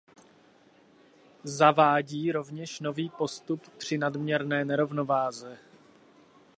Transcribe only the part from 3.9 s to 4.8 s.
nadměrné